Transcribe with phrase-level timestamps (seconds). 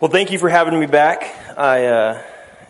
[0.00, 1.22] Well, thank you for having me back.
[1.56, 2.22] I, uh,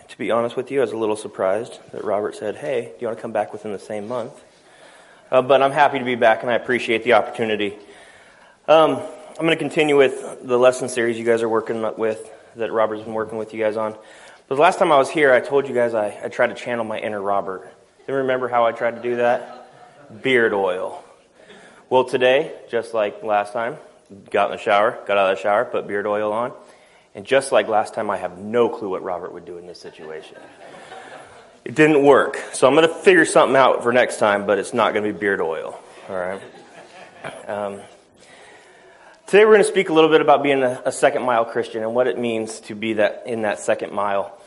[0.08, 3.00] to be honest with you, I was a little surprised that Robert said, "Hey, do
[3.00, 4.44] you want to come back within the same month?"
[5.30, 7.78] Uh, but I'm happy to be back, and I appreciate the opportunity.
[8.68, 9.00] Um,
[9.38, 13.04] I'm going to continue with the lesson series you guys are working with, that Robert's
[13.04, 13.96] been working with you guys on.
[14.46, 16.54] But the last time I was here, I told you guys I, I tried to
[16.54, 17.72] channel my inner Robert.
[18.06, 20.22] You remember how I tried to do that?
[20.22, 21.02] Beard oil.
[21.88, 23.78] Well, today, just like last time,
[24.30, 26.52] got in the shower, got out of the shower, put beard oil on.
[27.14, 29.80] And just like last time, I have no clue what Robert would do in this
[29.80, 30.36] situation.
[31.64, 32.36] It didn't work.
[32.52, 35.12] So I'm going to figure something out for next time, but it's not going to
[35.12, 35.78] be beard oil.
[36.08, 36.42] All right.
[37.48, 37.80] Um,
[39.26, 41.82] today we're going to speak a little bit about being a, a, second mile Christian
[41.82, 44.38] and what it means to be that in that second mile.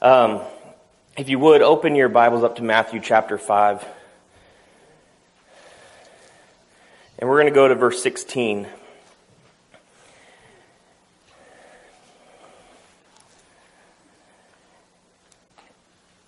[0.00, 0.42] Um,
[1.16, 3.84] if you would open your Bibles up to Matthew chapter five,
[7.18, 8.68] and we're going to go to verse 16.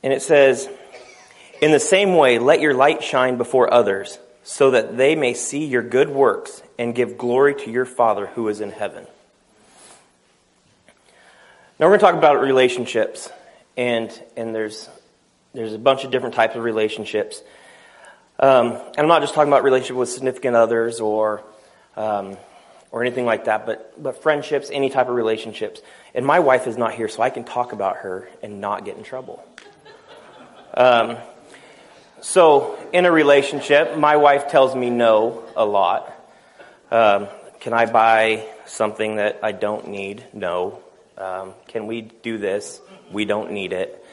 [0.02, 0.68] And it says,
[1.60, 5.64] In the same way, let your light shine before others, so that they may see
[5.64, 9.06] your good works and give glory to your Father who is in heaven.
[11.78, 13.30] Now we're going to talk about relationships,
[13.76, 14.88] and, and there's,
[15.52, 17.42] there's a bunch of different types of relationships.
[18.38, 21.42] Um, and I'm not just talking about relationship with significant others or,
[21.96, 22.36] um,
[22.90, 25.80] or anything like that, but, but friendships, any type of relationships.
[26.14, 28.96] And my wife is not here, so I can talk about her and not get
[28.96, 29.44] in trouble.
[30.74, 31.16] Um,
[32.20, 36.12] so, in a relationship, my wife tells me no a lot.
[36.90, 37.28] Um,
[37.60, 40.24] can I buy something that I don't need?
[40.32, 40.80] No.
[41.18, 42.80] Um, can we do this?
[43.10, 44.04] We don't need it.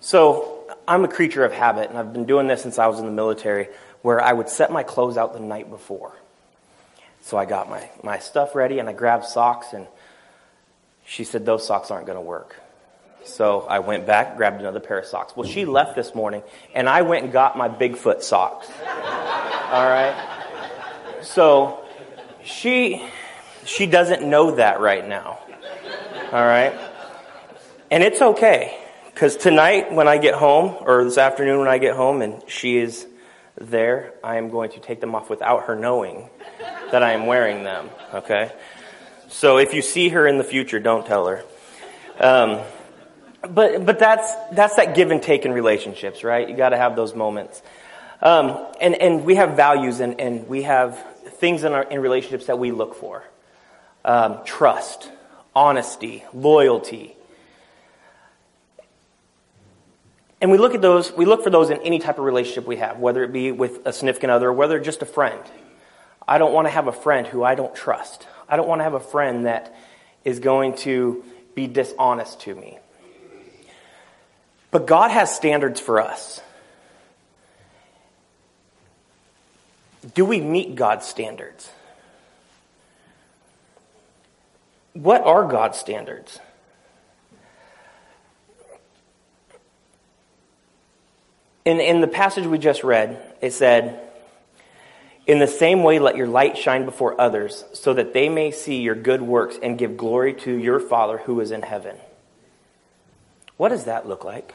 [0.00, 3.06] So, I'm a creature of habit, and I've been doing this since I was in
[3.06, 3.68] the military,
[4.02, 6.12] where I would set my clothes out the night before.
[7.22, 9.86] So I got my, my stuff ready, and I grabbed socks, and
[11.04, 12.59] she said, Those socks aren't going to work.
[13.24, 15.34] So I went back, grabbed another pair of socks.
[15.36, 16.42] Well, she left this morning,
[16.74, 18.68] and I went and got my Bigfoot socks.
[18.80, 20.14] All right?
[21.22, 21.84] So
[22.42, 23.06] she
[23.64, 25.38] she doesn't know that right now.
[26.32, 26.72] All right?
[27.90, 28.76] And it's okay
[29.14, 32.78] cuz tonight when I get home or this afternoon when I get home and she
[32.78, 33.06] is
[33.60, 36.30] there, I am going to take them off without her knowing
[36.90, 38.50] that I am wearing them, okay?
[39.28, 41.44] So if you see her in the future, don't tell her.
[42.18, 42.60] Um,
[43.48, 46.48] but but that's that's that give and take in relationships, right?
[46.48, 47.62] You got to have those moments.
[48.20, 50.98] Um, and and we have values and, and we have
[51.38, 53.24] things in our in relationships that we look for:
[54.04, 55.10] um, trust,
[55.54, 57.16] honesty, loyalty.
[60.42, 61.12] And we look at those.
[61.12, 63.86] We look for those in any type of relationship we have, whether it be with
[63.86, 65.42] a significant other, whether just a friend.
[66.26, 68.26] I don't want to have a friend who I don't trust.
[68.48, 69.74] I don't want to have a friend that
[70.24, 71.24] is going to
[71.54, 72.78] be dishonest to me.
[74.70, 76.40] But God has standards for us.
[80.14, 81.70] Do we meet God's standards?
[84.92, 86.38] What are God's standards?
[91.64, 94.00] In, in the passage we just read, it said,
[95.26, 98.80] In the same way, let your light shine before others, so that they may see
[98.80, 101.96] your good works and give glory to your Father who is in heaven.
[103.56, 104.54] What does that look like?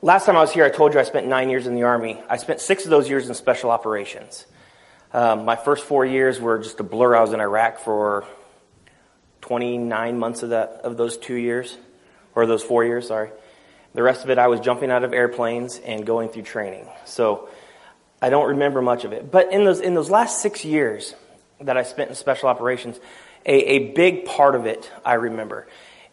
[0.00, 2.22] Last time I was here, I told you I spent nine years in the Army.
[2.30, 4.46] I spent six of those years in special operations.
[5.12, 7.16] Um, my first four years were just a blur.
[7.16, 8.24] I was in Iraq for
[9.40, 11.76] 29 months of that of those two years,
[12.36, 13.08] or those four years.
[13.08, 13.30] Sorry.
[13.92, 16.86] The rest of it, I was jumping out of airplanes and going through training.
[17.04, 17.48] So
[18.22, 19.32] I don't remember much of it.
[19.32, 21.16] But in those in those last six years
[21.60, 23.00] that I spent in special operations,
[23.44, 25.66] a, a big part of it I remember.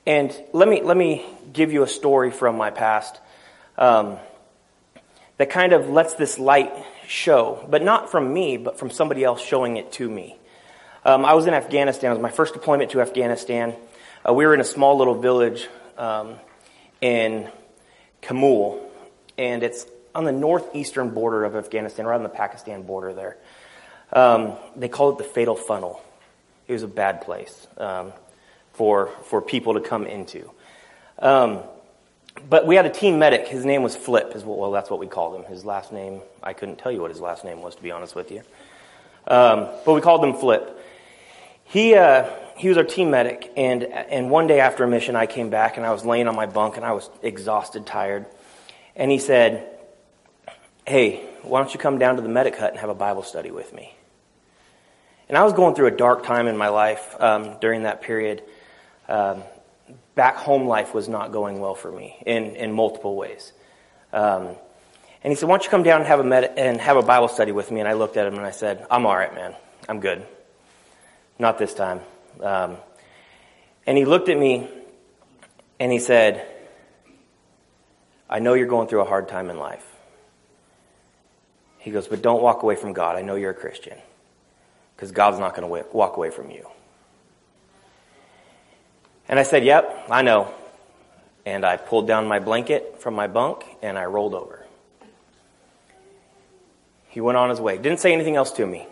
[0.07, 3.19] And let me let me give you a story from my past
[3.77, 4.17] um,
[5.37, 6.71] that kind of lets this light
[7.07, 10.37] show, but not from me, but from somebody else showing it to me.
[11.03, 12.11] Um, I was in Afghanistan.
[12.11, 13.75] It was my first deployment to Afghanistan.
[14.27, 15.67] Uh, we were in a small little village
[15.97, 16.35] um,
[17.01, 17.49] in
[18.21, 18.79] Kamul,
[19.37, 19.85] and it's
[20.15, 23.37] on the northeastern border of Afghanistan, right on the Pakistan border there.
[24.13, 26.01] Um, they call it the fatal funnel.
[26.67, 28.13] It was a bad place um,
[28.73, 30.49] for for people to come into.
[31.19, 31.59] Um,
[32.49, 33.47] but we had a team medic.
[33.47, 34.35] His name was Flip.
[34.35, 35.43] Is well, that's what we called him.
[35.45, 38.15] His last name, I couldn't tell you what his last name was, to be honest
[38.15, 38.41] with you.
[39.27, 40.79] Um, but we called him Flip.
[41.63, 45.25] He uh, he was our team medic, and and one day after a mission, I
[45.25, 48.25] came back and I was laying on my bunk and I was exhausted, tired,
[48.95, 49.67] and he said,
[50.85, 53.51] "Hey, why don't you come down to the medic hut and have a Bible study
[53.51, 53.95] with me?"
[55.27, 58.43] And I was going through a dark time in my life um, during that period.
[59.07, 59.43] Um,
[60.15, 63.51] back home life was not going well for me in, in multiple ways.
[64.11, 64.55] Um,
[65.21, 67.01] and he said, Why don't you come down and have, a med- and have a
[67.01, 67.81] Bible study with me?
[67.81, 69.55] And I looked at him and I said, I'm all right, man.
[69.89, 70.25] I'm good.
[71.37, 71.99] Not this time.
[72.41, 72.77] Um,
[73.85, 74.69] and he looked at me
[75.79, 76.45] and he said,
[78.29, 79.85] I know you're going through a hard time in life.
[81.79, 83.17] He goes, But don't walk away from God.
[83.17, 83.97] I know you're a Christian
[84.95, 86.67] because God's not going to walk away from you.
[89.27, 90.53] And I said, Yep, I know.
[91.45, 94.65] And I pulled down my blanket from my bunk and I rolled over.
[97.09, 97.77] He went on his way.
[97.77, 98.87] Didn't say anything else to me.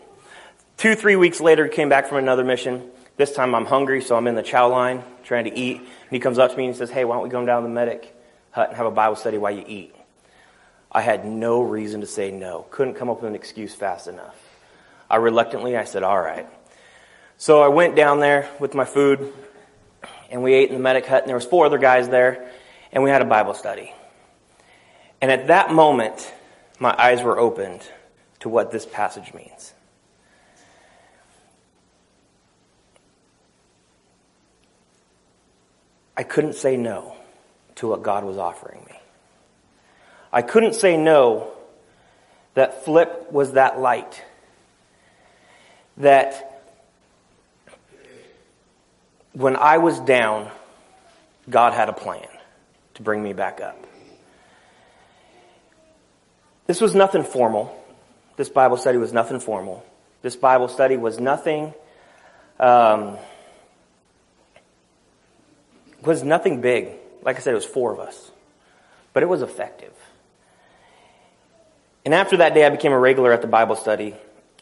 [0.77, 2.89] Two, three weeks later, he came back from another mission.
[3.17, 5.77] This time I'm hungry, so I'm in the chow line trying to eat.
[5.77, 7.61] And he comes up to me and he says, Hey, why don't we go down
[7.61, 8.15] to the medic
[8.51, 9.95] hut and have a Bible study while you eat?
[10.91, 12.65] I had no reason to say no.
[12.69, 14.35] Couldn't come up with an excuse fast enough.
[15.09, 16.47] I reluctantly, I said, all right.
[17.37, 19.33] So I went down there with my food,
[20.33, 22.49] and we ate in the medic hut, and there was four other guys there,
[22.91, 23.93] and we had a Bible study.
[25.21, 26.33] And at that moment,
[26.79, 27.87] my eyes were opened
[28.39, 29.73] to what this passage means.
[36.17, 37.15] I couldn't say no
[37.75, 38.99] to what God was offering me.
[40.31, 41.51] I couldn't say no
[42.55, 44.23] that Flip was that light.
[45.97, 46.52] That
[49.33, 50.49] when I was down,
[51.49, 52.27] God had a plan
[52.95, 53.85] to bring me back up.
[56.67, 57.77] This was nothing formal.
[58.37, 59.85] This Bible study was nothing formal.
[60.21, 61.73] This Bible study was nothing,
[62.59, 63.17] um,
[66.01, 66.89] was nothing big.
[67.23, 68.31] Like I said, it was four of us.
[69.11, 69.91] But it was effective.
[72.05, 74.15] And after that day, I became a regular at the Bible study.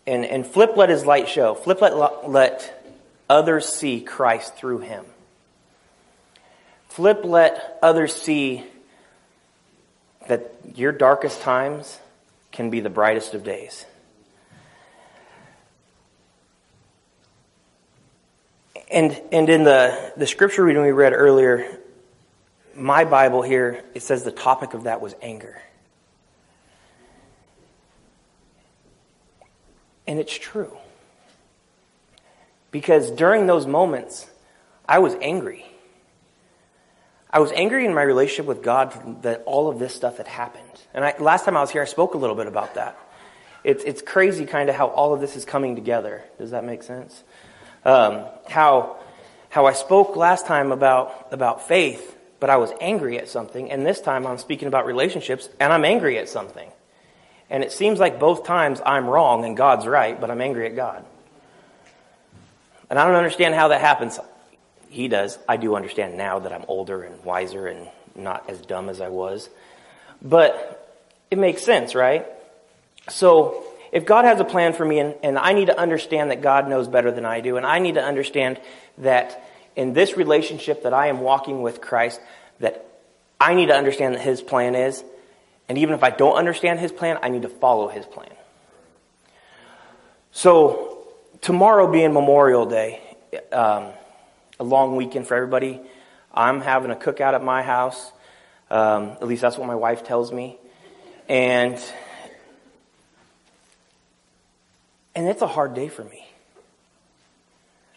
[0.07, 1.55] And, and Flip let his light show.
[1.55, 2.80] Flip let, let
[3.31, 5.05] others see Christ through him.
[6.89, 8.65] Flip let others see
[10.27, 11.97] that your darkest times
[12.51, 13.85] can be the brightest of days.
[18.91, 21.79] And, and in the, the scripture reading we read earlier,
[22.75, 25.61] my Bible here, it says the topic of that was anger.
[30.05, 30.77] And it's true.
[32.71, 34.29] Because during those moments,
[34.87, 35.65] I was angry.
[37.29, 40.63] I was angry in my relationship with God that all of this stuff had happened.
[40.93, 42.97] And I, last time I was here, I spoke a little bit about that.
[43.63, 46.23] It's, it's crazy kind of how all of this is coming together.
[46.37, 47.23] Does that make sense?
[47.85, 48.97] Um, how,
[49.49, 53.71] how I spoke last time about, about faith, but I was angry at something.
[53.71, 56.69] And this time I'm speaking about relationships and I'm angry at something.
[57.49, 60.75] And it seems like both times I'm wrong and God's right, but I'm angry at
[60.75, 61.05] God.
[62.91, 64.19] And I don't understand how that happens.
[64.89, 65.39] He does.
[65.49, 69.09] I do understand now that I'm older and wiser and not as dumb as I
[69.09, 69.49] was.
[70.21, 70.95] But
[71.31, 72.27] it makes sense, right?
[73.09, 76.43] So if God has a plan for me and, and I need to understand that
[76.43, 78.61] God knows better than I do, and I need to understand
[78.99, 79.43] that
[79.75, 82.21] in this relationship that I am walking with Christ,
[82.59, 82.85] that
[83.39, 85.03] I need to understand that His plan is,
[85.71, 88.33] and even if I don't understand his plan, I need to follow his plan.
[90.33, 90.90] So,
[91.41, 93.01] tomorrow being Memorial Day,
[93.51, 93.87] um,
[94.59, 95.81] a long weekend for everybody,
[96.33, 98.11] I'm having a cookout at my house.
[98.69, 100.57] Um, at least that's what my wife tells me.
[101.27, 101.77] And
[105.13, 106.25] and it's a hard day for me.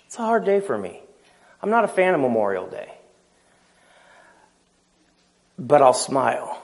[0.06, 1.00] It's a hard day for me.
[1.62, 2.92] I'm not a fan of Memorial Day.
[5.56, 6.60] But I'll smile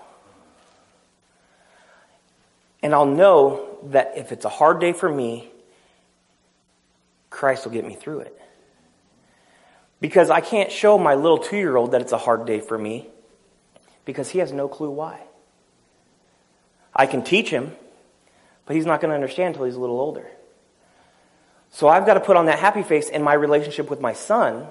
[2.82, 5.48] and I'll know that if it's a hard day for me,
[7.30, 8.36] Christ will get me through it.
[10.00, 12.76] Because I can't show my little two year old that it's a hard day for
[12.76, 13.08] me
[14.04, 15.20] because he has no clue why.
[16.94, 17.72] I can teach him,
[18.66, 20.26] but he's not going to understand until he's a little older.
[21.70, 24.66] So I've got to put on that happy face in my relationship with my son,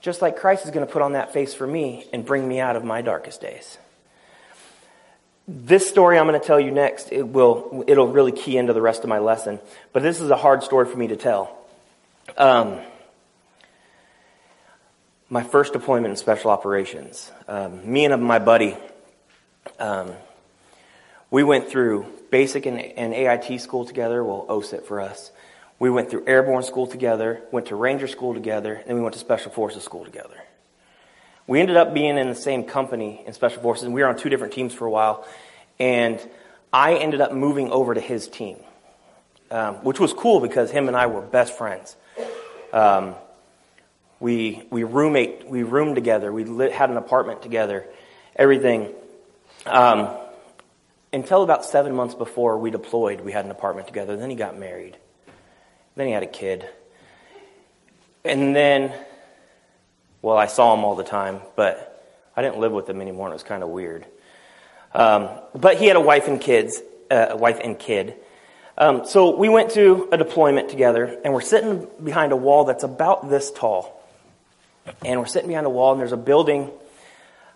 [0.00, 2.60] just like Christ is going to put on that face for me and bring me
[2.60, 3.78] out of my darkest days.
[5.52, 8.80] This story I'm going to tell you next, it will, it'll really key into the
[8.80, 9.58] rest of my lesson.
[9.92, 11.58] But this is a hard story for me to tell.
[12.36, 12.78] Um,
[15.28, 17.32] my first deployment in special operations.
[17.48, 18.76] Um, me and my buddy,
[19.80, 20.12] um,
[21.32, 25.32] we went through basic and, and AIT school together, well, OSUT for us.
[25.80, 29.20] We went through airborne school together, went to ranger school together, and we went to
[29.20, 30.36] special forces school together.
[31.50, 34.16] We ended up being in the same company in Special Forces, and we were on
[34.16, 35.26] two different teams for a while.
[35.80, 36.20] And
[36.72, 38.56] I ended up moving over to his team.
[39.50, 41.96] um, which was cool because him and I were best friends.
[42.72, 43.14] Um,
[44.20, 46.32] we we roommate we roomed together.
[46.32, 47.86] We lit, had an apartment together.
[48.36, 48.92] Everything.
[49.66, 50.08] Um,
[51.12, 54.16] until about seven months before we deployed, we had an apartment together.
[54.16, 54.96] Then he got married.
[55.96, 56.68] Then he had a kid.
[58.24, 58.92] And then,
[60.22, 61.86] well, I saw him all the time, but
[62.36, 64.06] I didn't live with him anymore, and it was kind of weird.
[64.94, 68.14] Um, but he had a wife and kids, uh, a wife and kid.
[68.76, 72.84] Um, so we went to a deployment together, and we're sitting behind a wall that's
[72.84, 74.00] about this tall.
[75.04, 76.70] And we're sitting behind a wall, and there's a building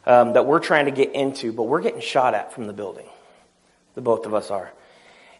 [0.06, 3.06] um, that we're trying to get into, but we're getting shot at from the building.
[3.94, 4.72] The both of us are.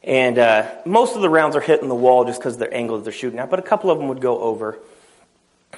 [0.02, 2.99] And uh, most of the rounds are hitting the wall just because of their angle
[2.99, 4.78] that they're shooting at, but a couple of them would go over.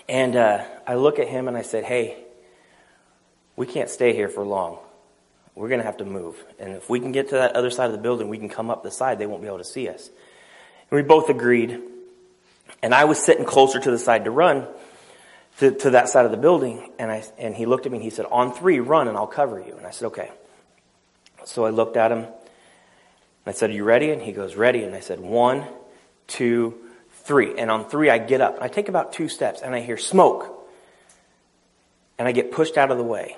[0.09, 2.17] And uh, I look at him and I said, Hey,
[3.57, 4.79] we can't stay here for long.
[5.55, 6.43] We're going to have to move.
[6.59, 8.71] And if we can get to that other side of the building, we can come
[8.71, 9.19] up the side.
[9.19, 10.09] They won't be able to see us.
[10.91, 11.81] And we both agreed.
[12.83, 14.67] And I was sitting closer to the side to run
[15.59, 16.91] to, to that side of the building.
[16.99, 19.26] And, I, and he looked at me and he said, On three, run and I'll
[19.26, 19.76] cover you.
[19.76, 20.31] And I said, Okay.
[21.45, 22.26] So I looked at him.
[23.47, 24.11] I said, Are you ready?
[24.11, 24.83] And he goes, Ready.
[24.83, 25.65] And I said, One,
[26.26, 26.75] two,
[27.26, 27.59] three.
[27.59, 28.59] And on three, I get up.
[28.61, 30.52] I take about two steps and I hear smoke.
[32.18, 33.37] And I get pushed out of the way.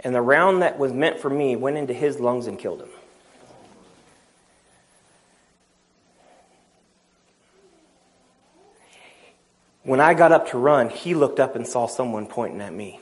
[0.00, 2.88] And the round that was meant for me went into his lungs and killed him.
[9.84, 13.00] When I got up to run, he looked up and saw someone pointing at me.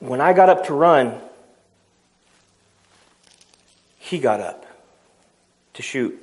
[0.00, 1.20] When I got up to run,
[3.98, 4.66] he got up
[5.76, 6.18] to shoot,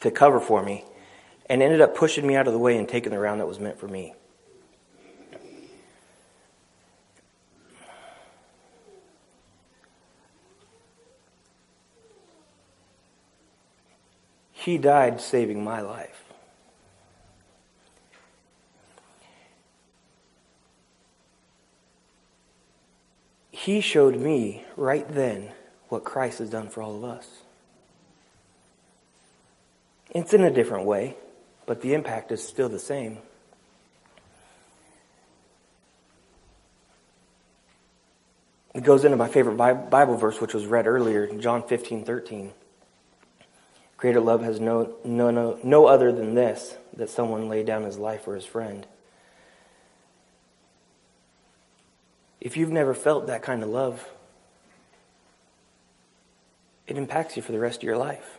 [0.00, 0.84] to cover for me,
[1.46, 3.58] and ended up pushing me out of the way and taking the round that was
[3.58, 4.14] meant for me.
[14.52, 16.24] He died saving my life.
[23.50, 25.50] He showed me right then
[25.88, 27.26] what Christ has done for all of us.
[30.10, 31.16] It's in a different way,
[31.66, 33.18] but the impact is still the same.
[38.74, 42.52] It goes into my favorite Bible verse, which was read earlier, John 15, 13.
[43.96, 47.98] Greater love has no, no, no, no other than this, that someone lay down his
[47.98, 48.86] life for his friend.
[52.40, 54.08] If you've never felt that kind of love,
[56.86, 58.37] it impacts you for the rest of your life.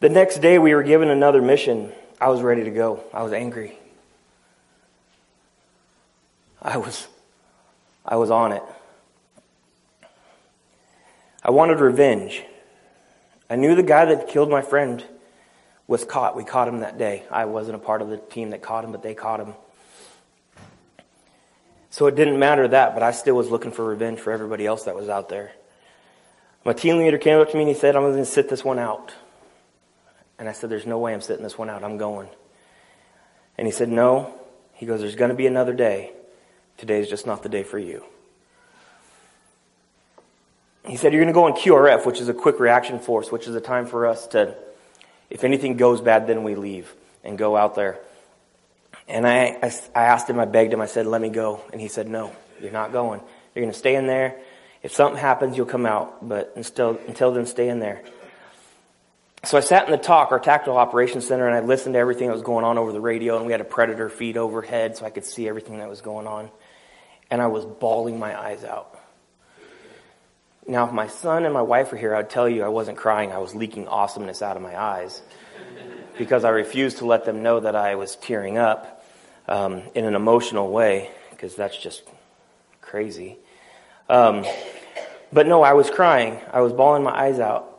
[0.00, 1.92] The next day, we were given another mission.
[2.20, 3.02] I was ready to go.
[3.12, 3.78] I was angry.
[6.60, 7.06] I was,
[8.04, 8.62] I was on it.
[11.42, 12.42] I wanted revenge.
[13.50, 15.04] I knew the guy that killed my friend
[15.86, 16.34] was caught.
[16.34, 17.24] We caught him that day.
[17.30, 19.54] I wasn't a part of the team that caught him, but they caught him.
[21.90, 24.84] So it didn't matter that, but I still was looking for revenge for everybody else
[24.84, 25.52] that was out there.
[26.64, 28.64] My team leader came up to me and he said, I'm going to sit this
[28.64, 29.12] one out.
[30.38, 31.84] And I said, There's no way I'm sitting this one out.
[31.84, 32.28] I'm going.
[33.56, 34.34] And he said, No.
[34.74, 36.12] He goes, There's going to be another day.
[36.76, 38.04] Today's just not the day for you.
[40.86, 43.46] He said, You're going to go on QRF, which is a quick reaction force, which
[43.46, 44.54] is a time for us to,
[45.30, 47.98] if anything goes bad, then we leave and go out there.
[49.08, 51.62] And I, I, I asked him, I begged him, I said, Let me go.
[51.72, 53.20] And he said, No, you're not going.
[53.54, 54.36] You're going to stay in there.
[54.82, 56.26] If something happens, you'll come out.
[56.26, 58.02] But until, until then, stay in there.
[59.46, 62.28] So I sat in the TOC, our Tactical Operations Center, and I listened to everything
[62.28, 63.36] that was going on over the radio.
[63.36, 66.26] And we had a Predator feed overhead so I could see everything that was going
[66.26, 66.50] on.
[67.30, 68.98] And I was bawling my eyes out.
[70.66, 73.32] Now, if my son and my wife were here, I'd tell you I wasn't crying.
[73.32, 75.20] I was leaking awesomeness out of my eyes
[76.16, 79.04] because I refused to let them know that I was tearing up
[79.46, 82.02] um, in an emotional way because that's just
[82.80, 83.36] crazy.
[84.08, 84.46] Um,
[85.34, 86.40] but no, I was crying.
[86.50, 87.73] I was bawling my eyes out.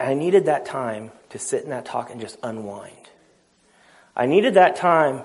[0.00, 2.96] I needed that time to sit in that TOC and just unwind.
[4.16, 5.24] I needed that time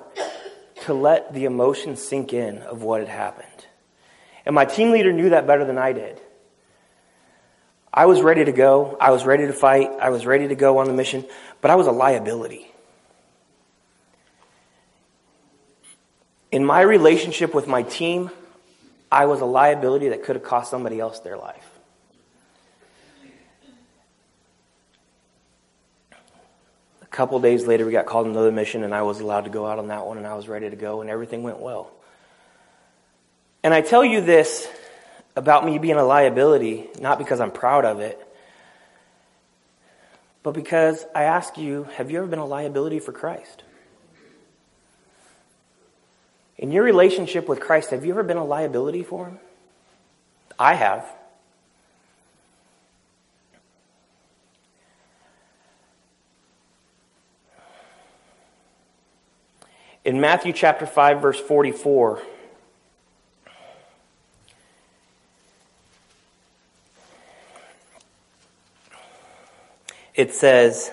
[0.81, 3.65] to let the emotions sink in of what had happened.
[4.45, 6.19] And my team leader knew that better than I did.
[7.93, 8.97] I was ready to go.
[8.99, 9.89] I was ready to fight.
[10.01, 11.25] I was ready to go on the mission,
[11.61, 12.67] but I was a liability.
[16.51, 18.29] In my relationship with my team,
[19.11, 21.74] I was a liability that could have cost somebody else their life.
[27.15, 29.79] Couple days later, we got called another mission, and I was allowed to go out
[29.79, 31.91] on that one, and I was ready to go, and everything went well.
[33.63, 34.67] And I tell you this
[35.35, 38.21] about me being a liability, not because I'm proud of it,
[40.43, 43.63] but because I ask you, have you ever been a liability for Christ?
[46.57, 49.39] In your relationship with Christ, have you ever been a liability for Him?
[50.59, 51.09] I have.
[60.05, 62.21] In Matthew chapter 5 verse 44,
[70.13, 70.91] it says,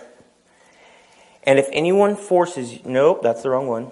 [1.45, 3.90] And if anyone forces you, nope, that's the wrong one.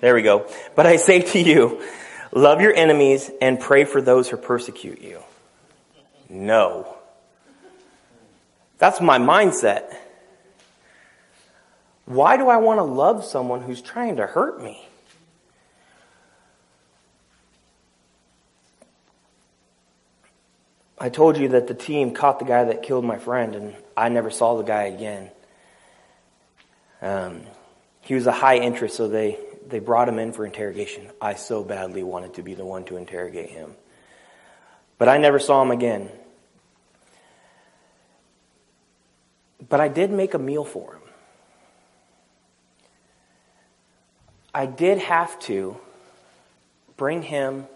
[0.00, 0.46] There we go.
[0.76, 1.82] But I say to you,
[2.30, 5.22] love your enemies and pray for those who persecute you.
[6.28, 6.96] No.
[8.76, 9.96] That's my mindset.
[12.10, 14.84] Why do I want to love someone who's trying to hurt me?
[20.98, 24.08] I told you that the team caught the guy that killed my friend, and I
[24.08, 25.30] never saw the guy again.
[27.00, 27.42] Um,
[28.00, 29.38] he was a high interest, so they,
[29.68, 31.06] they brought him in for interrogation.
[31.20, 33.76] I so badly wanted to be the one to interrogate him.
[34.98, 36.10] But I never saw him again.
[39.68, 40.99] But I did make a meal for him.
[44.52, 45.76] I did have to
[46.96, 47.66] bring him,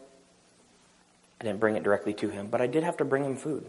[1.40, 3.64] I didn't bring it directly to him, but I did have to bring him food.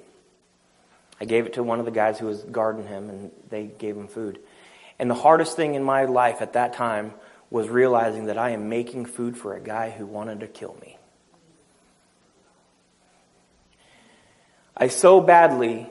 [1.19, 3.95] I gave it to one of the guys who was guarding him, and they gave
[3.95, 4.39] him food.
[4.99, 7.13] And the hardest thing in my life at that time
[7.49, 10.97] was realizing that I am making food for a guy who wanted to kill me.
[14.75, 15.87] I so badly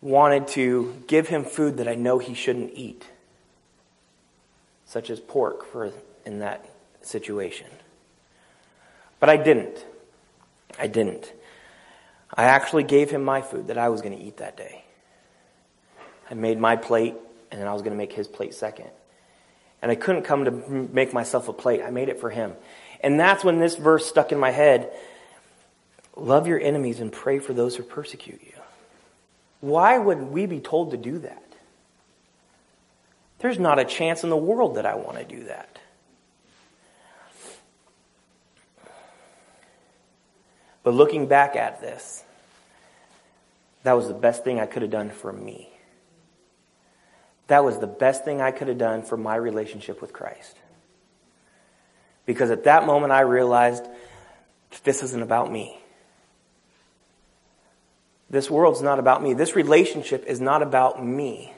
[0.00, 3.06] wanted to give him food that I know he shouldn't eat
[4.86, 5.92] such as pork for
[6.24, 6.68] in that
[7.02, 7.66] situation.
[9.20, 9.84] But I didn't.
[10.78, 11.32] I didn't.
[12.32, 14.84] I actually gave him my food that I was going to eat that day.
[16.30, 17.14] I made my plate,
[17.50, 18.88] and then I was going to make his plate second.
[19.82, 21.82] And I couldn't come to make myself a plate.
[21.82, 22.54] I made it for him.
[23.00, 24.90] And that's when this verse stuck in my head.
[26.16, 28.52] Love your enemies and pray for those who persecute you.
[29.60, 31.43] Why would we be told to do that?
[33.44, 35.78] There's not a chance in the world that I want to do that.
[40.82, 42.24] But looking back at this,
[43.82, 45.68] that was the best thing I could have done for me.
[47.48, 50.56] That was the best thing I could have done for my relationship with Christ.
[52.24, 53.86] Because at that moment I realized
[54.84, 55.78] this isn't about me.
[58.30, 59.34] This world's not about me.
[59.34, 61.52] This relationship is not about me.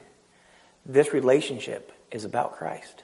[0.87, 3.03] This relationship is about Christ.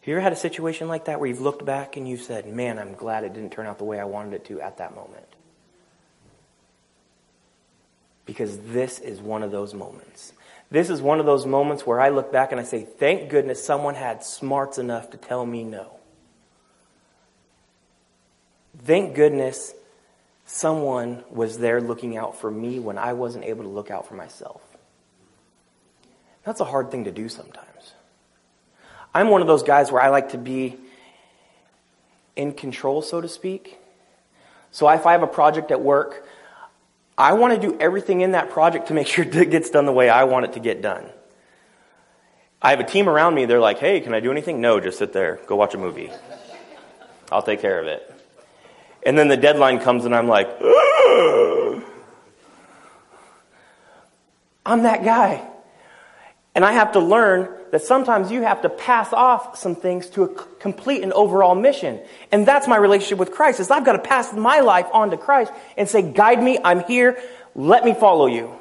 [0.00, 2.46] Have you ever had a situation like that where you've looked back and you've said,
[2.46, 4.96] man, I'm glad it didn't turn out the way I wanted it to at that
[4.96, 5.26] moment?
[8.24, 10.32] Because this is one of those moments.
[10.70, 13.62] This is one of those moments where I look back and I say, thank goodness
[13.62, 15.88] someone had smarts enough to tell me no.
[18.82, 19.74] Thank goodness
[20.52, 24.14] someone was there looking out for me when I wasn't able to look out for
[24.14, 24.60] myself.
[26.44, 27.94] That's a hard thing to do sometimes.
[29.14, 30.76] I'm one of those guys where I like to be
[32.36, 33.78] in control, so to speak.
[34.72, 36.26] So if I have a project at work,
[37.16, 39.92] I want to do everything in that project to make sure it gets done the
[39.92, 41.06] way I want it to get done.
[42.60, 44.60] I have a team around me, they're like, hey, can I do anything?
[44.60, 45.40] No, just sit there.
[45.46, 46.10] Go watch a movie.
[47.30, 48.11] I'll take care of it.
[49.04, 51.82] And then the deadline comes and I'm like, Ugh.
[54.64, 55.48] I'm that guy.
[56.54, 60.28] And I have to learn that sometimes you have to pass off some things to
[60.60, 62.00] complete an overall mission.
[62.30, 65.16] And that's my relationship with Christ, is I've got to pass my life on to
[65.16, 67.18] Christ and say, guide me, I'm here,
[67.54, 68.52] let me follow you.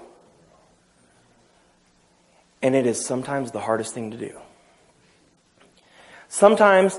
[2.62, 4.40] And it is sometimes the hardest thing to do.
[6.30, 6.98] Sometimes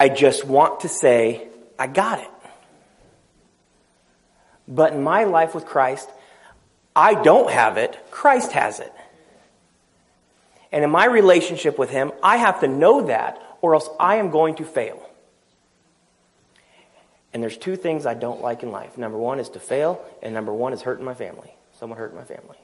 [0.00, 1.46] I just want to say,
[1.78, 2.30] I got it.
[4.70, 6.08] But in my life with Christ,
[6.94, 8.92] I don't have it, Christ has it.
[10.72, 14.30] And in my relationship with Him, I have to know that, or else I am
[14.30, 15.04] going to fail.
[17.32, 18.96] And there's two things I don't like in life.
[18.96, 21.52] Number one is to fail, and number one is hurting my family.
[21.78, 22.58] Someone hurt my family.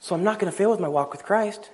[0.00, 1.70] So I'm not going to fail with my walk with Christ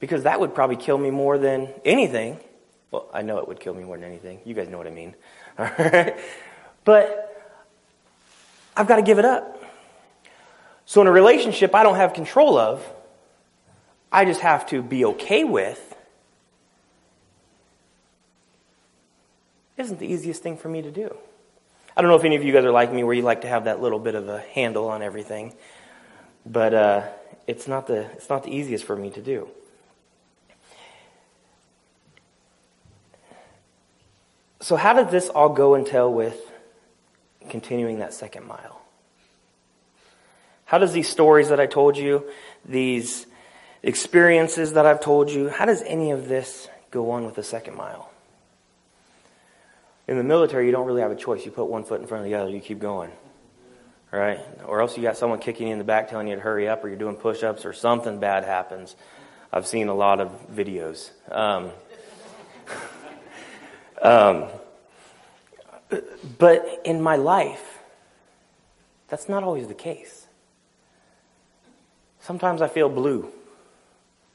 [0.00, 2.38] because that would probably kill me more than anything.
[2.94, 4.38] Well, I know it would kill me more than anything.
[4.44, 5.14] You guys know what I mean.
[6.84, 7.56] But
[8.76, 9.64] I've got to give it up.
[10.84, 12.86] So in a relationship I don't have control of,
[14.12, 15.80] I just have to be okay with
[19.78, 21.16] isn't the easiest thing for me to do.
[21.96, 23.48] I don't know if any of you guys are like me where you like to
[23.48, 25.54] have that little bit of a handle on everything,
[26.44, 27.08] but uh,
[27.46, 29.48] it's, not the, it's not the easiest for me to do.
[34.64, 36.40] So, how does this all go and tell with
[37.50, 38.80] continuing that second mile?
[40.64, 42.24] How does these stories that I told you,
[42.64, 43.26] these
[43.82, 47.76] experiences that I've told you, how does any of this go on with the second
[47.76, 48.10] mile?
[50.08, 51.44] In the military, you don't really have a choice.
[51.44, 53.10] You put one foot in front of the other, you keep going.
[54.10, 54.40] Right?
[54.66, 56.82] Or else you got someone kicking you in the back telling you to hurry up,
[56.82, 58.96] or you're doing push ups, or something bad happens.
[59.52, 61.10] I've seen a lot of videos.
[61.30, 61.70] Um,
[64.04, 64.46] um,
[66.38, 67.78] but in my life,
[69.08, 70.26] that's not always the case.
[72.20, 73.30] Sometimes I feel blue.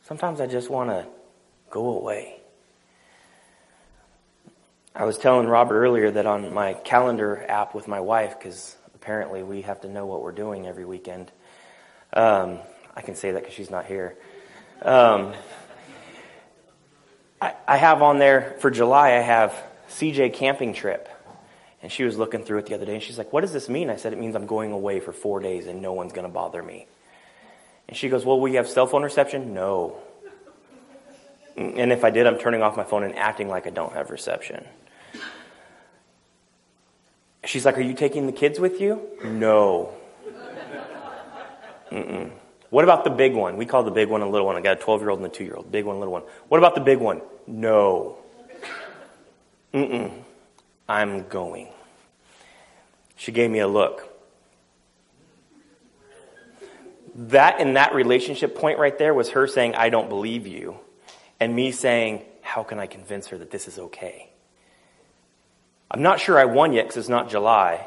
[0.03, 1.05] Sometimes I just want to
[1.69, 2.36] go away.
[4.95, 9.43] I was telling Robert earlier that on my calendar app with my wife, because apparently
[9.43, 11.32] we have to know what we're doing every weekend.
[12.12, 12.60] Um,
[12.95, 14.15] I can say that because she's not here.
[14.82, 15.34] Um,
[17.41, 19.56] I, I have on there for July, I have
[19.89, 21.10] CJ camping trip.
[21.82, 23.69] And she was looking through it the other day and she's like, What does this
[23.69, 23.89] mean?
[23.89, 26.34] I said, It means I'm going away for four days and no one's going to
[26.34, 26.88] bother me.
[27.88, 29.54] And she goes, Well, we have cell phone reception?
[29.54, 29.97] No.
[31.58, 33.93] Mm, and if I did, I'm turning off my phone and acting like I don't
[33.93, 34.65] have reception.
[37.45, 39.02] She's like, Are you taking the kids with you?
[39.23, 39.93] No.
[41.91, 42.32] Mm-mm.
[42.69, 43.58] What about the big one?
[43.58, 44.55] We call the big one a little one.
[44.55, 45.71] I got a 12 year old and a 2 year old.
[45.71, 46.23] Big one, little one.
[46.47, 47.21] What about the big one?
[47.47, 48.17] No.
[49.73, 50.12] Mm-mm.
[50.88, 51.69] I'm going.
[53.15, 54.05] She gave me a look.
[57.15, 60.77] That in that relationship point right there was her saying, I don't believe you.
[61.39, 64.29] And me saying, How can I convince her that this is okay?
[65.91, 67.86] I'm not sure I won yet because it's not July.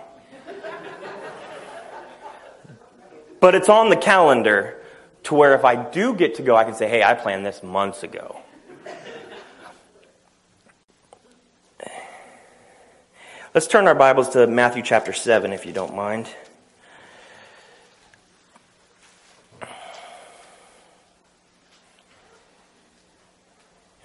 [3.43, 4.81] But it's on the calendar
[5.25, 7.61] to where if I do get to go, I can say, Hey, I planned this
[7.61, 8.41] months ago.
[13.53, 16.29] Let's turn our Bibles to Matthew chapter 7, if you don't mind.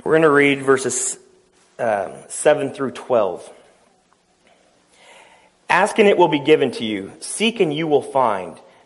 [0.03, 1.19] We're going to read verses
[1.77, 3.53] uh, 7 through 12.
[5.69, 7.13] Ask and it will be given to you.
[7.19, 8.59] Seek and you will find.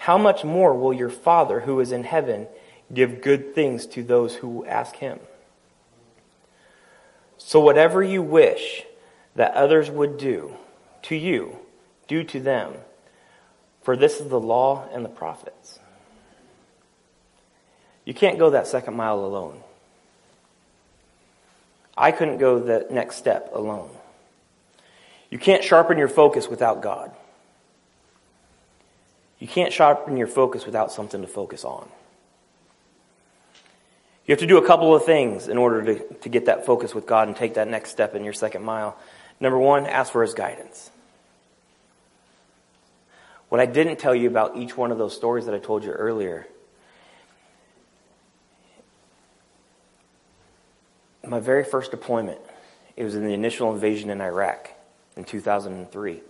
[0.00, 2.48] how much more will your Father who is in heaven
[2.90, 5.20] give good things to those who ask him?
[7.36, 8.86] So whatever you wish
[9.36, 10.56] that others would do
[11.02, 11.58] to you,
[12.08, 12.72] do to them
[13.82, 15.78] for this is the law and the prophets.
[18.06, 19.60] You can't go that second mile alone.
[21.94, 23.90] I couldn't go the next step alone.
[25.28, 27.14] You can't sharpen your focus without God.
[29.40, 31.88] You can't sharpen your focus without something to focus on.
[34.26, 36.94] You have to do a couple of things in order to, to get that focus
[36.94, 38.96] with God and take that next step in your second mile.
[39.40, 40.90] Number one, ask for His guidance.
[43.48, 45.90] What I didn't tell you about each one of those stories that I told you
[45.90, 46.46] earlier.
[51.26, 52.40] My very first deployment,
[52.96, 54.70] it was in the initial invasion in Iraq
[55.16, 56.20] in 2003.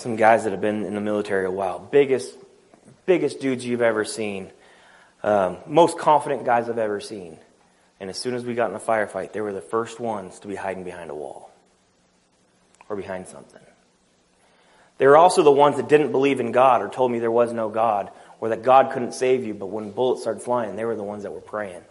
[0.00, 2.34] Some guys that have been in the military a while, biggest,
[3.04, 4.50] biggest dudes you've ever seen,
[5.22, 7.36] um, most confident guys I've ever seen.
[8.00, 10.48] And as soon as we got in a firefight, they were the first ones to
[10.48, 11.50] be hiding behind a wall
[12.88, 13.60] or behind something.
[14.96, 17.52] They were also the ones that didn't believe in God or told me there was
[17.52, 18.10] no God
[18.40, 21.24] or that God couldn't save you, but when bullets started flying, they were the ones
[21.24, 21.82] that were praying.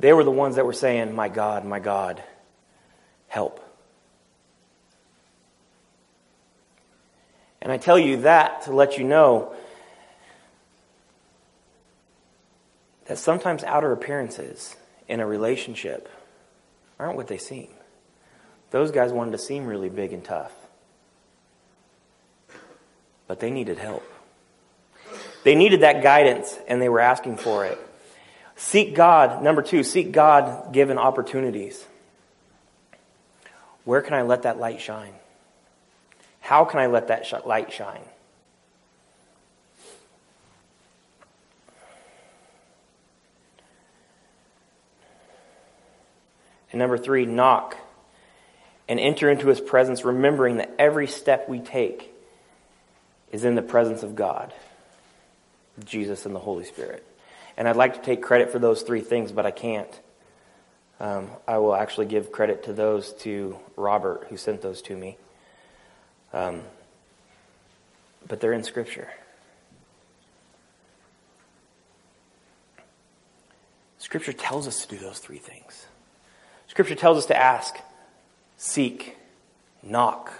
[0.00, 2.22] They were the ones that were saying, My God, my God,
[3.28, 3.61] help.
[7.62, 9.54] And I tell you that to let you know
[13.06, 14.74] that sometimes outer appearances
[15.06, 16.08] in a relationship
[16.98, 17.68] aren't what they seem.
[18.72, 20.52] Those guys wanted to seem really big and tough.
[23.28, 24.02] But they needed help.
[25.44, 27.78] They needed that guidance and they were asking for it.
[28.56, 29.42] Seek God.
[29.42, 31.84] Number two, seek God given opportunities.
[33.84, 35.14] Where can I let that light shine?
[36.42, 38.02] How can I let that sh- light shine?
[46.72, 47.76] And number three, knock
[48.88, 52.12] and enter into his presence, remembering that every step we take
[53.30, 54.52] is in the presence of God,
[55.84, 57.06] Jesus, and the Holy Spirit.
[57.56, 60.00] And I'd like to take credit for those three things, but I can't.
[60.98, 65.16] Um, I will actually give credit to those to Robert who sent those to me.
[66.32, 66.62] Um,
[68.26, 69.08] but they're in Scripture.
[73.98, 75.86] Scripture tells us to do those three things.
[76.66, 77.76] Scripture tells us to ask,
[78.56, 79.16] seek,
[79.82, 80.32] knock.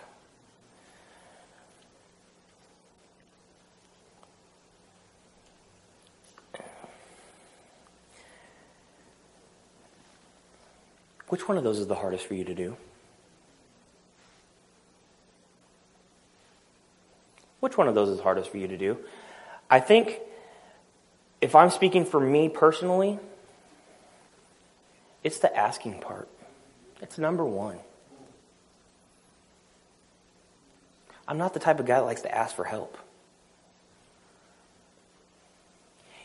[11.29, 12.77] Which one of those is the hardest for you to do?
[17.63, 18.99] Which one of those is hardest for you to do?
[19.71, 20.19] I think
[21.41, 23.21] if I'm speaking for me personally,
[25.23, 26.29] it's the asking part.
[27.01, 27.79] It's number one.
[31.29, 32.99] I'm not the type of guy that likes to ask for help.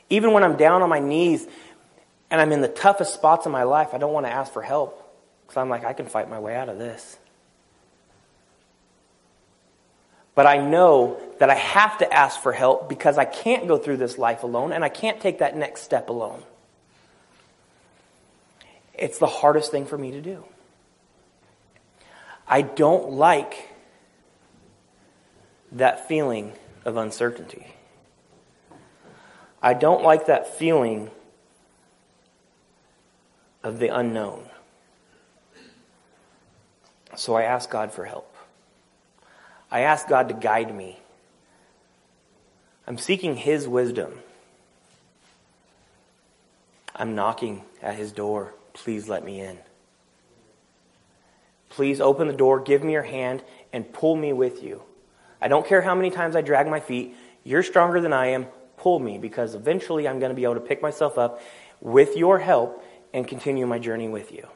[0.09, 1.45] Even when I'm down on my knees
[2.31, 4.63] and I'm in the toughest spots in my life, I don't want to ask for
[4.63, 5.07] help
[5.43, 7.19] because I'm like, I can fight my way out of this.
[10.37, 13.97] But I know that I have to ask for help because I can't go through
[13.97, 16.43] this life alone and I can't take that next step alone.
[18.93, 20.45] It's the hardest thing for me to do.
[22.47, 23.75] I don't like
[25.71, 26.53] that feeling
[26.85, 27.73] of uncertainty.
[29.59, 31.09] I don't like that feeling
[33.63, 34.47] of the unknown.
[37.15, 38.36] So I ask God for help.
[39.69, 40.99] I ask God to guide me.
[42.87, 44.19] I'm seeking His wisdom.
[46.95, 48.53] I'm knocking at His door.
[48.73, 49.57] Please let me in.
[51.69, 54.81] Please open the door, give me your hand, and pull me with you.
[55.41, 57.15] I don't care how many times I drag my feet.
[57.43, 58.47] You're stronger than I am.
[58.77, 61.41] Pull me because eventually I'm going to be able to pick myself up
[61.81, 64.47] with your help and continue my journey with you.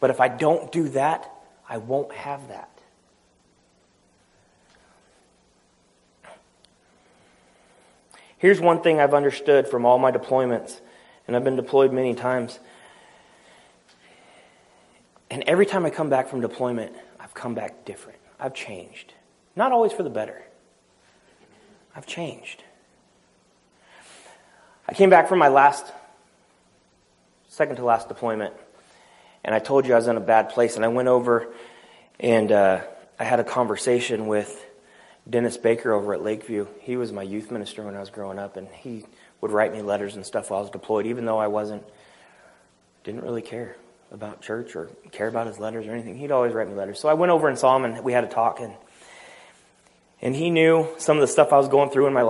[0.00, 1.30] But if I don't do that,
[1.68, 2.79] I won't have that.
[8.40, 10.80] Here's one thing I've understood from all my deployments,
[11.26, 12.58] and I've been deployed many times.
[15.30, 18.18] And every time I come back from deployment, I've come back different.
[18.40, 19.12] I've changed.
[19.54, 20.42] Not always for the better.
[21.94, 22.64] I've changed.
[24.88, 25.92] I came back from my last,
[27.48, 28.54] second to last deployment,
[29.44, 31.52] and I told you I was in a bad place, and I went over
[32.18, 32.80] and uh,
[33.18, 34.64] I had a conversation with
[35.30, 36.66] Dennis Baker over at Lakeview.
[36.80, 39.04] He was my youth minister when I was growing up, and he
[39.40, 41.84] would write me letters and stuff while I was deployed, even though I wasn't,
[43.04, 43.76] didn't really care
[44.10, 46.16] about church or care about his letters or anything.
[46.16, 46.98] He'd always write me letters.
[46.98, 48.74] So I went over and saw him, and we had a talk, and
[50.22, 52.28] and he knew some of the stuff I was going through in my life.